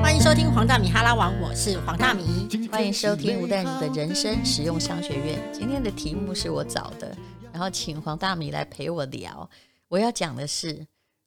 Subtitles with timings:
[0.00, 2.48] 欢迎收听黄大米哈拉王，我是黄大米。
[2.72, 5.38] 欢迎收听吴淡如的人生实用商学院。
[5.52, 7.14] 今天的题目是我找的，
[7.52, 9.50] 然后请黄大米来陪我聊。
[9.88, 10.86] 我要讲的是，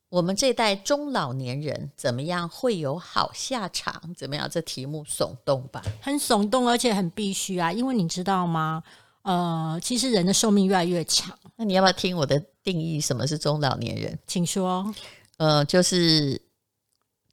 [0.09, 4.15] 我们这代中老年人怎么样会有好下场？
[4.15, 4.49] 怎么样？
[4.49, 5.83] 这题目耸动吧？
[6.01, 7.71] 很耸动，而且很必须啊！
[7.71, 8.81] 因为你知道吗？
[9.21, 11.37] 呃，其实人的寿命越来越长。
[11.55, 12.99] 那你要不要听我的定义？
[12.99, 14.17] 什么是中老年人？
[14.25, 14.91] 请说。
[15.37, 16.41] 呃，就是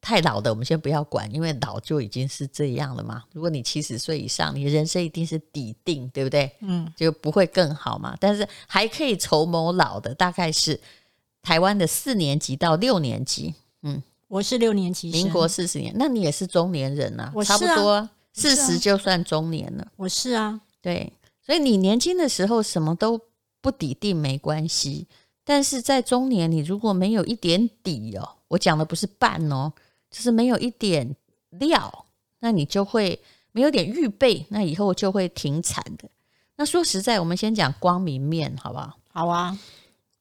[0.04, 3.24] 太老的，我们先不要管，因为老就已经是这样了嘛。
[3.32, 6.52] 如果你七十岁以上，你人生一定是底定，对不对？
[6.60, 8.14] 嗯，就不会更好嘛。
[8.20, 10.78] 但是还可以筹谋老的，大概是。
[11.46, 19.86] 台湾的四年级到六年级，嗯，我是六年级，民国四十年，那你也是中年人呐，差不多四十就算中年了。
[19.96, 21.12] 我是啊，对，
[21.44, 23.20] 所以你年轻的时候什么都
[23.60, 25.06] 不底定没关系，
[25.44, 29.70] 但是在中年，你如果没有一点底哦，我讲的不是半哦，
[30.14, 31.16] 就是没有一点
[31.50, 32.06] 料，
[32.38, 33.20] 那你就会
[33.50, 36.08] 没有点预备，那以后就会停产的。
[36.54, 38.96] 那说实在，我们先讲光明面，好不好？
[39.08, 39.58] 好啊。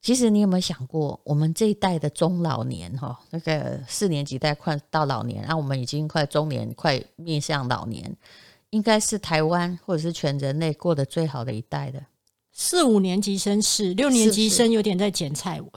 [0.02, 8.16] 其实你有没有想过，我们这一代的中老年哈，那个四年级代快到老年，然后我们已经快中年，快面向老年，
[8.70, 12.04] 应该是台湾或者是全人类过得最好的一代的。
[12.52, 15.68] 四五年级生是，六年级生有点在捡菜尾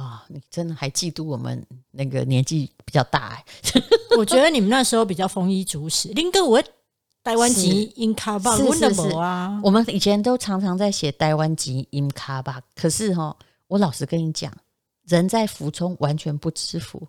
[0.00, 0.24] 啊！
[0.28, 3.42] 你真的还嫉妒我们那个年纪比较大？
[4.16, 6.08] 我觉得你们那时候比较丰衣足食。
[6.10, 6.62] 林哥，我
[7.22, 9.60] 台湾籍音卡巴，是是是啊！
[9.62, 13.36] 我们以前都常常在写台湾籍音卡巴，可是哈。
[13.66, 14.50] 我老实跟你讲，
[15.04, 17.06] 人在福中完全不知福。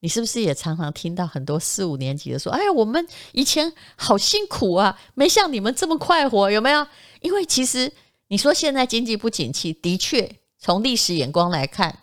[0.00, 6.86] 你是不是也常常听到很多四五年级的说：“哎呀，我们以前好辛苦啊，没像你们这么快活，有没有？”
[7.20, 7.92] 因为其实
[8.28, 11.94] 你说现在经济不景气，的确从历史眼光来看，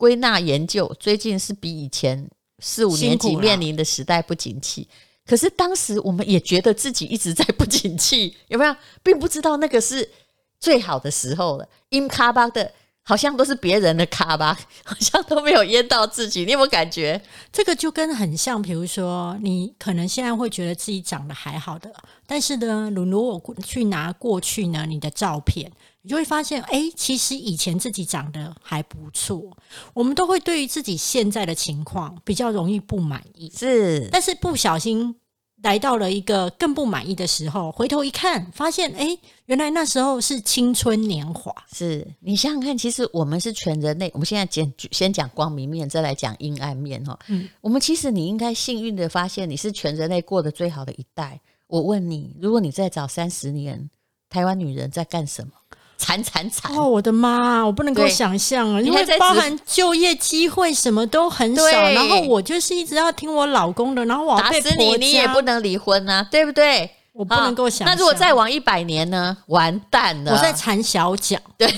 [0.00, 2.26] 归纳研究，最近是比以前
[2.60, 4.88] 四五年级面临的时代不景气。
[5.26, 8.74] 可是当时我们也觉得自己一直在不景气，有没有？
[9.02, 10.10] 并不知道那个是
[10.58, 11.68] 最好的时候了。
[11.90, 12.72] 因卡巴的。
[13.02, 16.44] 好像都是别人的卡吧，好像都没有淹到自己。
[16.44, 17.20] 你有没有感觉？
[17.50, 21.90] 这个就跟很像，比如说，你可能现在会觉得自己长得还好的，
[22.26, 29.56] 但是呢，如如果去拿过去呢你的照片，你就会发现，哎，其实以前自己长得还不错。
[29.94, 35.16] 我们都会对于自己现在的情况比较容易不满意，是，但是不小心。
[35.62, 41.54] 来到了一个更不满意的时候，回头一看，发现哎，原来那时候是青春年华。
[41.70, 44.10] 是你想想看，其实我们是全人类。
[44.14, 47.18] 我们现在先先讲光明面，再来讲阴暗面哈。
[47.28, 51.38] 嗯，我们其实你应该幸运的发现，你是全人类过得最好的一代。
[51.66, 53.90] 我问你，如果你再早三十年，
[54.30, 55.52] 台湾女人在干什么？
[56.00, 56.74] 惨惨惨！
[56.74, 66.90] 哦，我的妈，我不能够想象啊，因为包含就业机会什么都很少，然后我就是一直要听我老公的，然后我打死你，你也不能离婚啊，对不对？
[67.12, 67.86] 我不能够想。
[67.86, 69.36] 那如果再往一百年呢？
[69.48, 70.32] 完蛋了！
[70.32, 71.36] 我在缠小脚。
[71.58, 71.68] 对。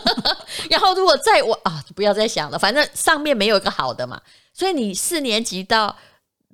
[0.70, 4.18] 然后如果再往啊，不要再想了，反正上面没有一个好的嘛。
[4.54, 5.94] 所以你四年级到。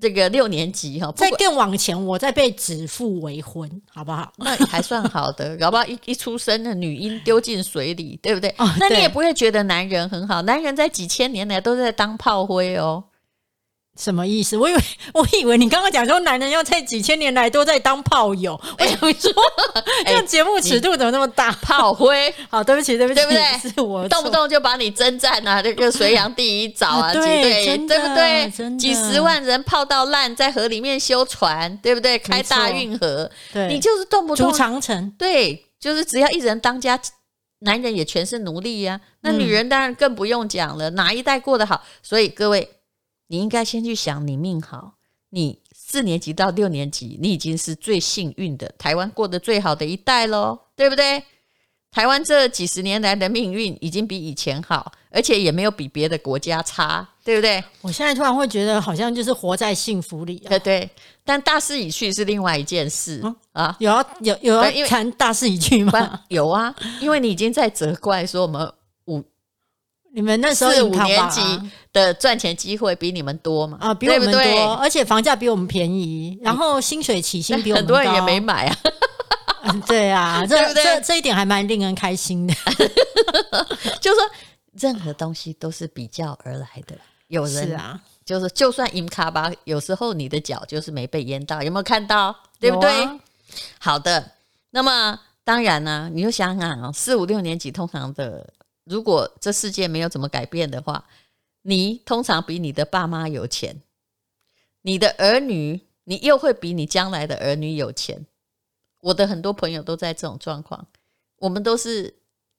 [0.00, 4.30] 这个六年级哈，再更往前，我再被指腹为婚，好不好？
[4.36, 8.50] 那还算好的，搞不好一 一出生的女婴丢进水里，对不对？
[8.58, 13.02] 哦，那你也不会觉得男人很好，男人在几千年来都在当炮灰哦。
[13.98, 14.56] 什么意思？
[14.56, 14.80] 我以为
[15.14, 19.32] 我以为你刚刚讲说男人要在几千年来都在当炮友，我想说，
[20.06, 21.50] 这节目尺度怎么那么大？
[21.62, 23.70] 炮灰， 好，对不起，对不起，对不对？
[23.70, 28.50] 是我动不动就把你征战啊，这个隋炀帝一早啊，对对不对？
[28.78, 32.18] 几十万人泡到烂，在河里面修船，对不对？
[32.18, 37.00] 开大运河，对，你就是动不动筑长城，对，就是只要一人当家，
[37.60, 39.00] 男人也全是奴隶呀。
[39.22, 41.82] 那女人当然更不用讲了，哪一代过得好？
[42.02, 42.68] 所以各位。
[43.28, 44.94] 你应该先去想，你命好，
[45.30, 51.22] 你四年级到六年级，你已经是最幸运的，台湾过得最好的一代喽，对不对？
[51.90, 57.62] 台湾这几十年来的命运已经比以前好，而且也没有比别的国家差，对不对？
[57.80, 60.36] 我现在突然会觉得，好像就是活在幸福里。
[60.40, 60.90] 对对，
[61.24, 63.22] 但大势已去是另外一件事
[63.52, 63.74] 啊。
[63.78, 66.20] 有要有有要谈大势已去吗？
[66.28, 68.85] 有啊，因为你已经在责怪说我们五。
[70.16, 71.42] 你们那时候四五年级
[71.92, 73.76] 的赚钱机会比你们多嘛？
[73.78, 78.76] 啊，比我们多，而且房价比我们便宜，然后薪水起薪比我们多，很多人也没买啊。
[79.86, 82.54] 对啊，这这这一点还蛮令人开心的。
[84.00, 84.30] 就是说，
[84.72, 86.96] 任何东西都是比较而来的。
[87.28, 92.34] 有人啊，就是就算赢卡吧，有时候你的脚就是没被淹到，有没有看到？
[92.58, 92.90] 对不对？
[93.78, 94.32] 好的，
[94.70, 98.48] 那么当然呢，你就想想啊，四五六年级通常的。
[98.86, 101.04] 如果这世界没有怎么改变的话，
[101.62, 103.82] 你通常比你的爸妈有钱，
[104.82, 108.24] 你的儿女你又会比你将来的儿女有钱。
[109.00, 110.86] 我的很多朋友都在这种状况，
[111.38, 112.14] 我们都是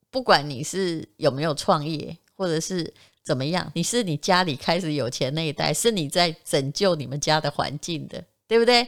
[0.10, 2.94] 不管你是有没有创业，或者是
[3.24, 8.88] 怎么样，你是你家里开始有钱那一代，是你在拯救你们家的环境的，对不对？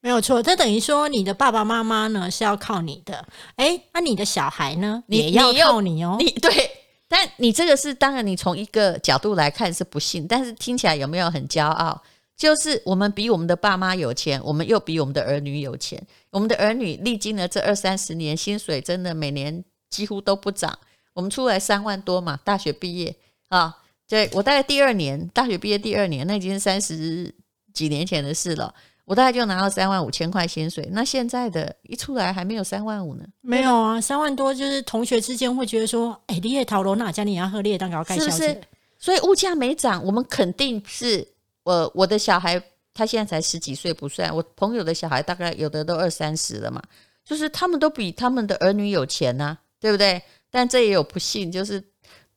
[0.00, 6.16] 没有错，这等于说你的爸爸妈妈呢是要靠你的，哎，那你的小孩呢你也要靠你哦。
[6.20, 6.70] 你对，
[7.08, 12.00] 但你这个是当然，你从一个角度来看是不幸，但是听起来有没有很骄傲？
[12.36, 16.00] 就是我们比我们的爸妈有钱，我们又比我们的儿女有钱。
[16.30, 20.78] 我们的儿女历经了这二三十年，薪水真的每年几乎都不涨。
[21.14, 23.16] 我们出来三万多嘛，大学毕业
[23.48, 27.34] 啊，对我大概第二年大学毕业第二年，那已经是三十
[27.74, 28.72] 几年前的事了。
[29.08, 33.24] 我大概就拿到三万五千块薪水，那现在的一出来还没有三万五呢。
[33.40, 38.60] 没有啊，三万多就是同学之间会觉得说，哎，你也讨罗哪家你也要喝烈蛋糕盖小是不是，？
[38.98, 41.26] 所以物价没涨，我们肯定是
[41.62, 42.62] 我我的小孩，
[42.92, 46.82] 他现在才十几岁不算，我朋友的小孩大概有的都二三十了嘛，
[47.24, 50.20] 就是他们都比他们的儿女有钱呐、对不对？
[50.50, 51.82] 但这也有不幸，就是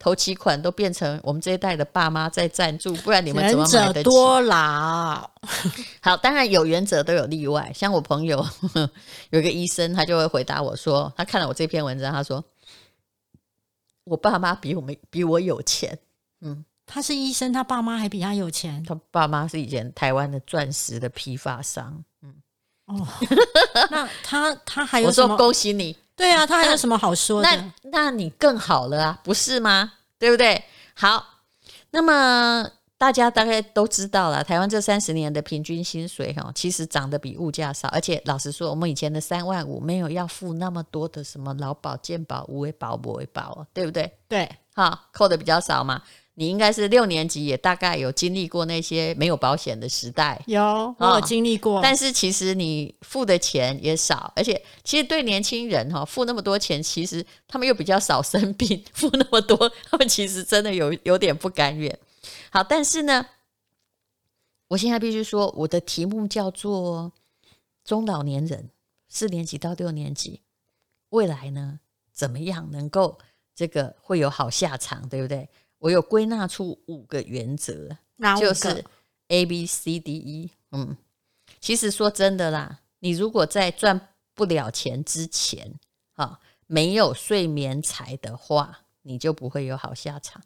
[0.01, 4.03] 头期款都变成我们这一代的爸妈在赞助，不然你们怎仁么买得起？
[4.03, 5.29] 者多劳，
[6.01, 7.71] 好，当然有原则都有例外。
[7.75, 8.43] 像我朋友
[9.29, 12.43] 有一个医生，他就会回答我说，他看了我这篇文章，他说
[14.05, 15.95] 我爸妈比我们比我有钱。
[16.41, 22.03] 嗯他是医生，他爸妈还比他有钱他爸妈是以前台湾的钻石的批发商。
[22.87, 23.07] 哦。
[23.91, 25.37] 那他他还有 我说什么？
[25.37, 27.63] 恭喜你，对啊，他还有什么好说那的？
[27.83, 29.93] 那你更好了啊，不是吗？
[30.19, 30.63] 对不对？
[30.93, 31.25] 好，
[31.89, 44.11] 那么大家大概都知道了，台湾这三十年的平均薪水哈，其实涨得比物价少，而且老实说，我们以前的三万五没有要付那么多的什么劳保、健保、无为保、不为保哦，对不对？
[44.27, 45.99] 对，哈，扣的比较少嘛。
[46.41, 50.59] 你应该是六年级，也大概有经历过那些没有保险的时代，有
[50.97, 61.95] 我有经历过，但是其实你付的钱也少，而且其实对年轻人哈、付那么多钱，其实他们又比较少生病， 付那么多，他们其实真的有有点不甘愿。
[62.49, 63.23] 好，但是呢，
[64.69, 67.11] 我现在必须说，我的题目叫做
[67.85, 68.71] 中老年人，
[69.07, 70.41] 四年级到六年级，
[71.09, 73.19] 未来呢怎么样能够
[73.53, 75.47] 这个会有好下场，对不对？
[75.81, 78.85] 我有归纳出五个原则，哪五个就是
[79.29, 80.51] A B C D E。
[80.71, 80.95] 嗯，
[81.59, 85.73] 其实说真的啦，你如果在赚不了钱之前，
[86.13, 90.41] 哈、没有睡眠财的话，你就不会有好下场。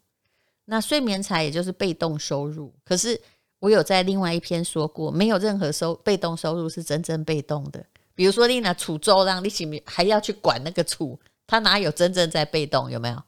[0.64, 3.22] 那睡眠财也就是被动收入，可是
[3.60, 7.86] 我有在另外一篇说过，没有任何收被动收入是真正被动的。
[8.16, 12.90] 比如说你拿储粥让你起还要去管那个储，他哪有真正在被动？
[12.90, 13.22] 有没有？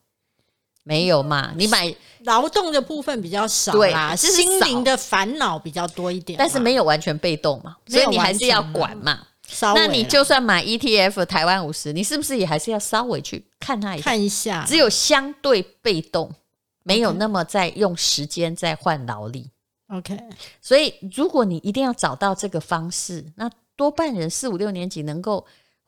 [0.87, 1.51] 没有嘛？
[1.55, 9.19] 你买劳动的部分比较少对啦，就是心灵的烦恼比较多一点，但是没有完全被动嘛，所以你还是要管嘛。
[9.49, 14.03] 稍微那你就算买 ETF 台湾五十，你是不是也还是要稍微去看它一下？
[14.03, 16.33] 看一下，只有相对被动，
[16.83, 19.49] 没有那么在用时间在换劳力。
[19.89, 20.17] OK，
[20.61, 25.45] 所以，如果你一定要找到这个方式，那多半人四五六年级能够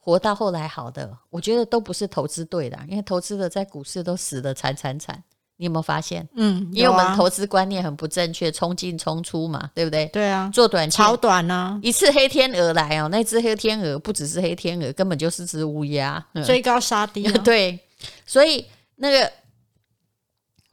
[0.09, 5.23] 活到后来好的，我觉得都不是投资对的，因为投资的在股市都死的惨惨惨。
[5.57, 6.25] 你有没有发现？
[6.35, 10.05] 嗯，因为我们投资观念很不正确，冲进冲出嘛，对不对？
[10.05, 16.25] 对啊，做短线炒短呢，一次黑天鹅来哦，那只黑天鹅不只是黑天鹅，根本就是只乌鸦。
[16.33, 17.77] 嗯追高杀低啊， 对，
[18.25, 19.29] 所以那个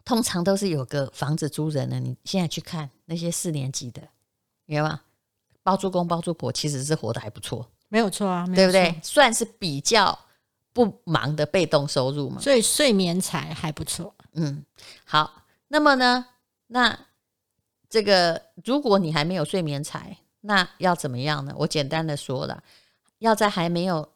[0.04, 1.98] 通常都是有个房子租人的。
[1.98, 4.00] 你现在去看那些四年级的，
[4.66, 5.00] 明白吗？
[5.64, 9.00] 包租公包租婆其实是活得还不错，没有错啊，对不对？？
[9.02, 10.18] 算是比较
[10.72, 12.40] 不忙的被动收入嘛。
[12.40, 14.64] 所以睡眠财还不错，嗯，
[15.04, 16.26] 好，那么呢，
[16.66, 16.98] 那
[17.88, 21.54] 这个如果你还没有睡眠财，那要怎么样呢？
[21.58, 22.62] 我简单的说了，
[23.18, 24.12] 要在还没有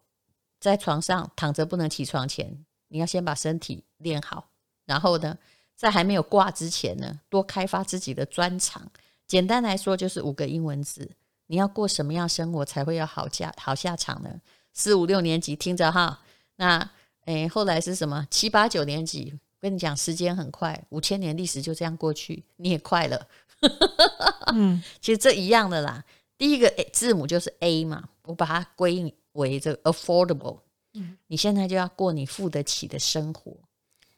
[0.58, 4.50] 在床上躺着不能起床前，你要先把身体练好，
[4.84, 5.38] 然后呢，
[5.76, 8.90] 在还没有挂之前呢，多开发自己的专长。
[9.26, 11.08] 简单来说，就是五个英文字。
[11.50, 14.30] 你要过什么样生活才会有好下好下场呢？
[14.72, 16.20] 四五六年级听着哈，
[16.54, 16.88] 那
[17.24, 18.24] 诶，后来是什么？
[18.30, 23.26] 七八九年级，跟你讲，时间很快，五千年历史就这样过去，你也快了。
[24.54, 26.04] 嗯， 其实这一样的啦。
[26.38, 30.60] 第一个字母就是 A 嘛，我把它归为这个 affordable。
[30.94, 33.56] 嗯你现在就要过你付得起的生活，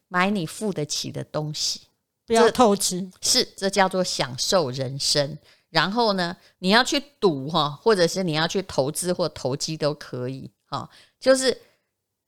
[0.09, 1.81] 买你付得起的东西，
[2.27, 5.39] 不要透支，是这叫做享受人生。
[5.73, 10.89] 然后呢，你要去赌哈，或者是你要去投资或投机都可以哈。
[11.19, 11.63] 就是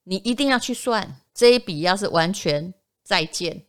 [0.05, 2.73] 你一定要去算这一笔，要是完全
[3.03, 3.67] 再见，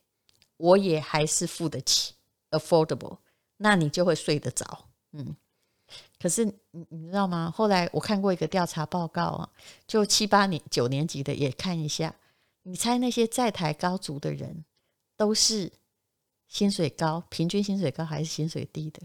[0.56, 2.14] 我也还是付得起。
[2.52, 3.18] affordable，
[3.58, 4.86] 那你就会睡得着。
[5.12, 5.36] 嗯，
[6.18, 7.52] 可是你你知道吗？
[7.54, 9.50] 后来我看过一个调查报告啊，
[9.86, 12.16] 就七八年九年级的也看一下，
[12.64, 14.64] 你猜那些在台高足的人
[15.18, 15.70] 都是
[16.48, 19.02] 薪水高，平均薪水高还是薪水低的？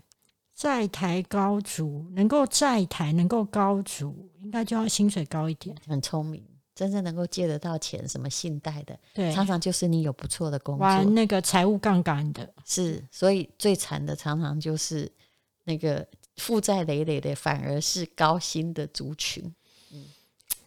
[0.60, 5.74] 在台高足能够在台能够高足，应该就要薪水高一点。
[5.88, 15.10] 很聪明，真正能够借得到钱，什么信贷的，对，常常就是你有不错的工作，玩那个财务杠杆的，是，所以最惨的常常就是
[15.64, 19.42] 那个负债累累的，反而是高薪的族群。
[19.94, 20.04] 嗯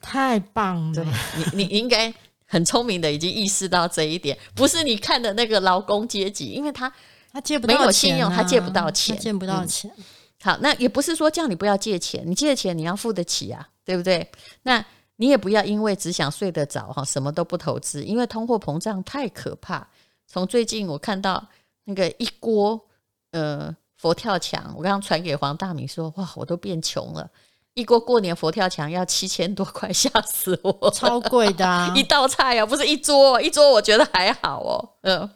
[0.01, 1.05] 太棒了。
[1.53, 2.11] 你，你应该
[2.47, 6.91] 很聪明的，已经意识到这一点，不是你看的那个劳工阶级，因为他
[7.33, 9.91] 他借不没有到钱、啊，信用他借不到钱借不到嗯钱。
[10.41, 14.29] 好，那也不是说叫你不要借钱，你借的钱你要付得起啊，对不对？
[14.61, 14.85] 那
[15.15, 19.87] 你也不要因为只想睡得着哈，什么都不投资，因为通货膨胀太可怕。
[20.27, 21.43] 从最近我看到
[21.85, 22.79] 那个一锅
[23.31, 27.29] 呃佛跳墙，我刚刚传给黄大米说，哇，我都变穷了，
[27.73, 30.91] 一锅过年佛跳墙要七千多块，吓死我！
[30.91, 34.89] 超贵的、啊 一道菜啊，不是一桌，一桌我觉得还好哦。
[35.01, 35.29] 嗯，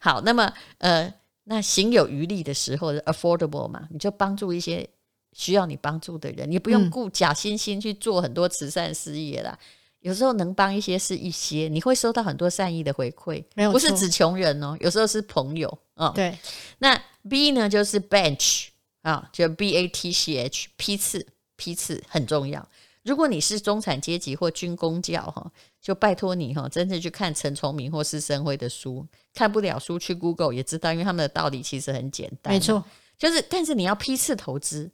[0.00, 1.12] 好，那么呃，
[1.44, 4.88] 那行有余力的时候，affordable 嘛，你就帮助一些
[5.32, 9.58] 需要你帮助的人，你不用嗯顾假惺惺去做很多慈善事业啦。
[10.00, 16.08] 有时候能帮一些是一些，你会收到很多善意的回馈，没有不是指穷人哦，有时候是朋友啊。
[16.08, 16.36] 哦对，
[16.78, 18.66] 那 B 呢，就是 bench
[19.02, 21.24] 啊，就 B A T C H 批次
[21.56, 22.68] 批次很重要。
[23.02, 29.04] 如果你是中产阶级或军工教哈，就拜托你哈，真正去看陈崇明或是生辉的书，
[29.34, 32.54] 看不了书去 Google 也知道，因为他们的道理其实很简单。
[32.54, 32.84] 没，错，
[33.18, 34.90] 就是但是你要批次投资，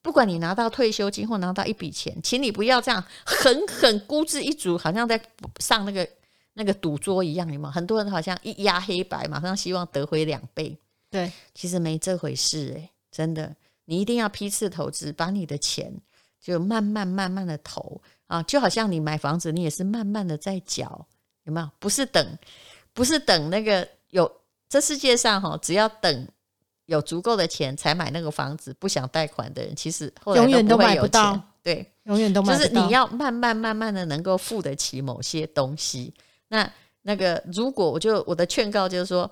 [0.00, 5.20] 不管你拿到退休金或拿到一笔钱，请你不要这样狠狠孤注一掷，好像在
[5.58, 6.08] 上那个
[6.54, 7.70] 那个赌桌一样，有吗？
[7.70, 10.76] 很多人好像一压黑白，马上希望得回两倍。
[11.10, 15.92] 对，其实没这回事诶、真的，你一定要批次投资，把你的钱
[16.40, 21.06] 就慢慢慢慢的投啊，就好像你买房子，你也是慢慢的在缴，
[21.44, 21.70] 有没有？
[21.78, 22.38] 不是等，
[22.92, 24.30] 不是等那个有
[24.68, 26.28] 这世界上哈，只要等
[26.86, 31.92] 有足够的钱才买那个房子，不想贷款的人，其实永远都买不到钱，对。
[32.04, 32.68] 永远都买不到。
[32.68, 36.12] 就是你要慢慢慢慢的能够付得起某些东西。
[36.48, 36.68] 那
[37.02, 39.30] 那个，如果我就我的劝告就是说，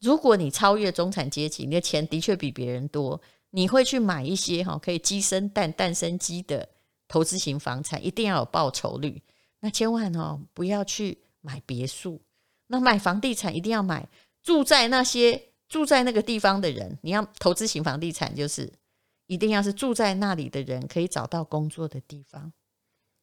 [0.00, 3.20] 如果你超越中产阶级，你的钱的确比别人多，
[3.56, 6.68] 你会去买一些哈可以鸡生蛋、蛋生鸡的
[7.06, 9.22] 投资型房产，一定要有报酬率。
[9.60, 12.20] 那千万哦不要去买别墅，
[12.66, 14.08] 那买房地产一定要买
[14.42, 16.98] 住在那些住在那个地方的人。
[17.02, 18.72] 你要投资型房地产，就是
[19.28, 22.52] 一定要是住在那里的人可以找到工作的地方。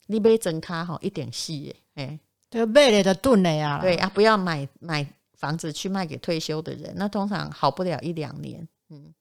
[0.06, 3.80] 你别整卡哈一点戏耶，哎，对，卖了的炖了呀。
[3.82, 8.66] 对啊，不要买买房子去卖给退休的人，那通常好不了一两年。
[8.88, 9.12] 嗯，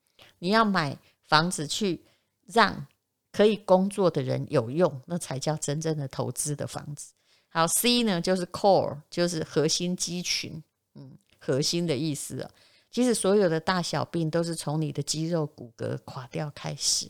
[0.42, 2.04] 你要买房子去
[2.48, 2.88] 让
[3.32, 7.14] 可以工作的人有用，那才叫真正的投资的房子。
[7.48, 10.62] 好，C 呢就是 core，就是核心肌群，
[10.96, 12.50] 嗯，核心的意思啊。
[12.90, 17.10] 其实所有的大小病都是从你的肌肉骨骼垮掉开始。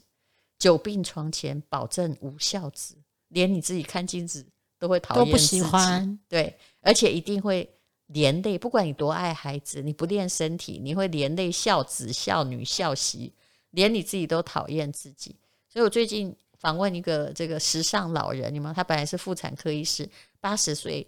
[0.59, 2.95] 久病床前保证无孝子，
[3.29, 4.45] 连你自己看镜子
[4.77, 6.19] 都会讨厌都不喜欢。
[6.27, 7.67] 对，而且一定会
[8.13, 13.33] 连累，不管你多爱孩子，你不练身体，你会连累孝子、孝女、孝媳，
[13.71, 15.35] 连你自己都讨厌自己。
[15.67, 21.07] 所以我最近访问一个这个时尚老人，你们他本来是妇产科医师，八十岁，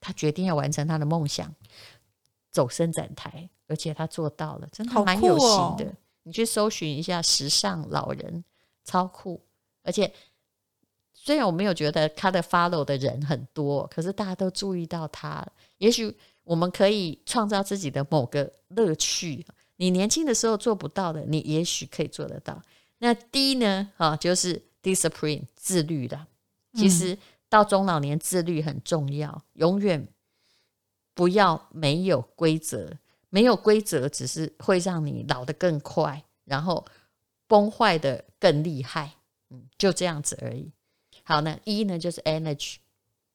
[0.00, 1.54] 他决定要完成他的梦想，
[2.50, 5.94] 走伸展台，而且他做到了，真的蛮有型酷哦的。
[6.24, 8.44] 你去搜寻一下时尚老人，
[8.84, 9.40] 超酷，
[9.82, 10.12] 而且。
[11.24, 15.42] 虽然我没有觉得他的 follow 的人很多，可是大家都注意到他。
[15.78, 19.42] 也许我们可以创造自己的某个乐趣，
[19.76, 22.60] 你年轻的时候做不到的，你也许可以做得到。
[22.98, 26.26] 那第一呢，啊，就是 discipline 自律的。
[26.74, 27.16] 其实
[27.48, 30.06] 到中老年，自律很重要，永远
[31.14, 32.98] 不要没有规则。
[33.30, 36.84] 没有规则只是会让你老得更快，然后
[37.46, 39.14] 崩坏的更厉害。
[39.48, 40.70] 嗯，就这样子而已。
[41.24, 42.76] 好呢，一呢就是 energy。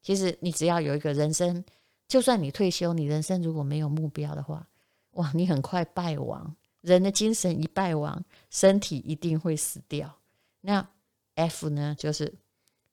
[0.01, 1.63] 其实你只要有一个人生，
[2.07, 4.65] 就算你退休，你人生如果没有目标的话，
[5.11, 6.55] 哇，你很快败亡。
[6.81, 10.17] 人的精神一败亡，身体一定会死掉。
[10.61, 10.87] 那
[11.35, 12.33] F 呢，就是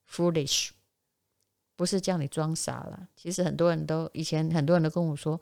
[0.09, 0.71] foolish，
[1.77, 3.07] 不是叫你装傻了。
[3.15, 5.39] 其实很多人都以前很多人都跟我说，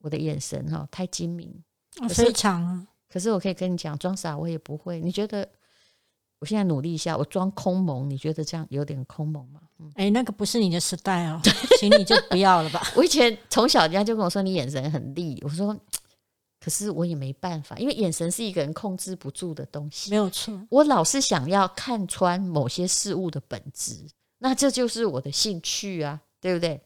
[0.00, 1.62] 我的眼神哈、太精明，
[2.08, 5.00] 非常啊，可是我可以跟你讲，装傻我也不会。
[5.00, 5.48] 你觉得
[6.38, 9.60] 我现在努力一下，我装空蒙，你觉得这样有点空蒙吗？
[9.78, 11.40] 嗯，哎，那个不是你的时代哦
[11.80, 12.82] 请你就不要了吧。
[12.96, 15.74] 我以前从小人家就跟我说你眼神很利，我说
[16.60, 20.16] 可是我也没办法，因为眼神是一个人控制不住的东西没。
[20.16, 20.58] 有错。
[20.70, 24.06] 我老是想要看穿某些事物的本质，
[24.38, 26.80] 那这就是我的兴趣啊，对不对？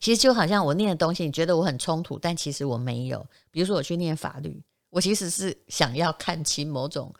[0.00, 3.26] 其实就好像我念的东西，你觉得我很冲突，但其实我没有。
[3.50, 7.12] 比如说我去念法律，我其实是想要看清某种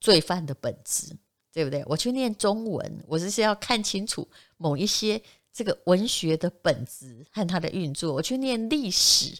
[0.00, 1.16] 罪犯的本质，
[1.52, 1.82] 对不对？
[1.86, 4.26] 我去念中文，我只是要看清楚
[4.56, 5.20] 某一些
[5.52, 8.12] 这个文学的本质和它的运作。
[8.12, 9.36] 我去念历史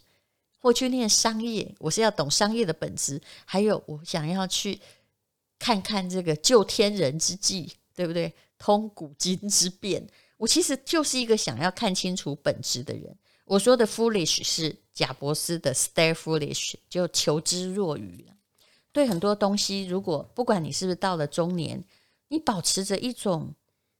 [0.58, 4.80] 或去念商业，我是要懂商业的本质，还有我想要去
[5.58, 8.32] 看看这个救天人之际，对不对？
[8.58, 10.04] 通古今之变，
[10.36, 13.16] 我其实就是一个想要看清楚本质的人。
[13.44, 18.34] 我说的 foolish 是贾伯斯的 stay foolish，就求知若愚了。
[18.92, 21.84] 对很多东西，如果不管你是不是到了中年，
[22.28, 23.54] 你保持着一种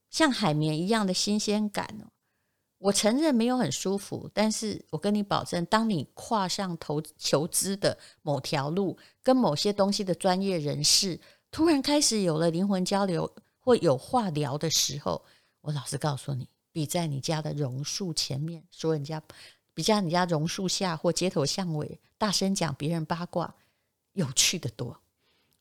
[0.09, 2.11] 像海绵一样的新鲜感哦。
[2.79, 11.19] 我承认没有很舒服，但是我跟你保证，当你跨上投求知的某条路，跟某些东西的专业人士
[11.51, 13.29] 突然开始有了灵魂交流
[13.59, 15.21] 或有话聊的时候，
[15.59, 19.21] 我老实告诉你，比在你家的榕树前面说人家，
[19.73, 23.53] 比在你家榕树下或街头巷尾大声讲别人八卦
[24.19, 24.95] 有趣的多。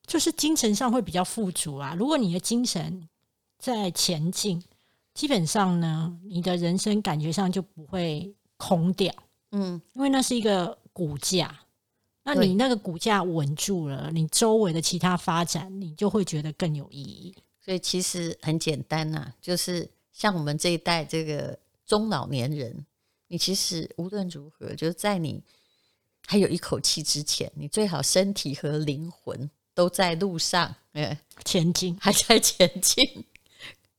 [0.07, 1.95] 就是精神上会比较富足啊。
[1.95, 3.09] 如果你的精神
[3.59, 4.62] 在前进，
[5.12, 9.12] 基本上呢，你的人生感觉上就不会空掉，
[9.53, 11.61] 嗯，因为那是一个骨架。
[12.23, 17.35] 那你那个骨架稳住了，你周围的其他发展，你就会觉得更有意义。
[17.61, 22.87] 所以其实很简单呐、就是像我们这一代这个中老年人，
[23.27, 25.43] 你其实无论如何，就是在你
[26.31, 33.03] 还有一口气之前，你最好身体和灵魂都在路上，哎，前进，还在前进。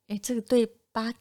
[0.10, 1.12] 哎，这个对八、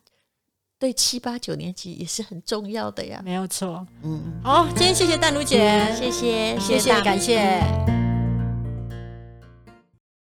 [0.79, 3.23] 对七八九年级也是很重要的呀。
[3.25, 3.87] 没有错。
[4.03, 8.08] 嗯，好，今天谢谢淡如姐，谢谢，谢谢，大感谢。